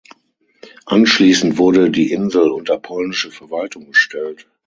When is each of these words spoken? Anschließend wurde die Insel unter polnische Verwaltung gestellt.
Anschließend 0.87 1.59
wurde 1.59 1.91
die 1.91 2.11
Insel 2.11 2.49
unter 2.49 2.79
polnische 2.79 3.29
Verwaltung 3.29 3.85
gestellt. 3.85 4.47